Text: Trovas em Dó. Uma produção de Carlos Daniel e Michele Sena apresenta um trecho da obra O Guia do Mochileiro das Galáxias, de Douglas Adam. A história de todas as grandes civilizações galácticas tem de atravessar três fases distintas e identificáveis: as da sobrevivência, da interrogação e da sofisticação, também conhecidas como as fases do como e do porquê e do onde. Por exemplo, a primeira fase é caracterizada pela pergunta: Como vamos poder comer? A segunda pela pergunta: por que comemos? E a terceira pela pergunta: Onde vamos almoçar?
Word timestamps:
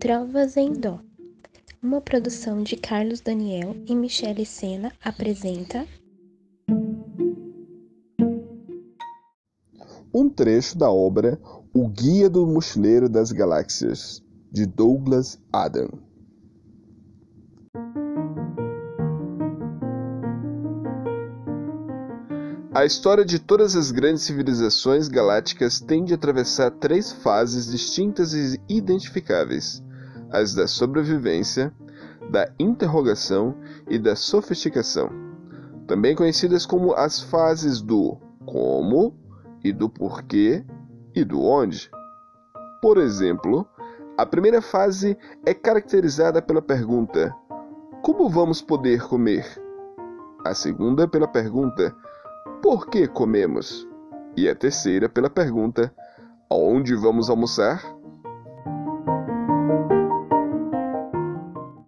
Trovas 0.00 0.56
em 0.56 0.72
Dó. 0.72 0.98
Uma 1.82 2.00
produção 2.00 2.62
de 2.62 2.74
Carlos 2.74 3.20
Daniel 3.20 3.76
e 3.86 3.94
Michele 3.94 4.46
Sena 4.46 4.90
apresenta 5.04 5.86
um 10.12 10.26
trecho 10.30 10.78
da 10.78 10.90
obra 10.90 11.38
O 11.74 11.86
Guia 11.86 12.30
do 12.30 12.46
Mochileiro 12.46 13.10
das 13.10 13.30
Galáxias, 13.30 14.22
de 14.50 14.64
Douglas 14.64 15.38
Adam. 15.52 15.90
A 22.72 22.86
história 22.86 23.26
de 23.26 23.38
todas 23.38 23.76
as 23.76 23.90
grandes 23.90 24.22
civilizações 24.22 25.08
galácticas 25.08 25.78
tem 25.78 26.06
de 26.06 26.14
atravessar 26.14 26.70
três 26.70 27.12
fases 27.12 27.70
distintas 27.70 28.32
e 28.32 28.58
identificáveis: 28.66 29.82
as 30.32 30.54
da 30.54 30.66
sobrevivência, 30.66 31.72
da 32.30 32.50
interrogação 32.58 33.54
e 33.88 33.98
da 33.98 34.14
sofisticação, 34.14 35.10
também 35.86 36.14
conhecidas 36.14 36.64
como 36.64 36.94
as 36.94 37.20
fases 37.20 37.82
do 37.82 38.16
como 38.46 39.14
e 39.62 39.72
do 39.72 39.88
porquê 39.88 40.64
e 41.14 41.24
do 41.24 41.42
onde. 41.42 41.90
Por 42.80 42.98
exemplo, 42.98 43.66
a 44.16 44.24
primeira 44.24 44.62
fase 44.62 45.16
é 45.44 45.52
caracterizada 45.52 46.40
pela 46.40 46.62
pergunta: 46.62 47.34
Como 48.02 48.28
vamos 48.28 48.62
poder 48.62 49.02
comer? 49.02 49.44
A 50.44 50.54
segunda 50.54 51.06
pela 51.06 51.28
pergunta: 51.28 51.94
por 52.62 52.88
que 52.88 53.08
comemos? 53.08 53.88
E 54.36 54.48
a 54.48 54.54
terceira 54.54 55.08
pela 55.08 55.30
pergunta: 55.30 55.92
Onde 56.50 56.94
vamos 56.94 57.30
almoçar? 57.30 57.82